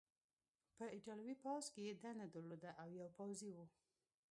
په 0.77 0.85
ایټالوي 0.95 1.35
پوځ 1.43 1.65
کې 1.73 1.81
یې 1.87 1.93
دنده 2.03 2.25
درلودله 2.33 2.71
او 2.81 2.87
یو 2.99 3.07
پوځي 3.17 3.49
و. 3.53 3.57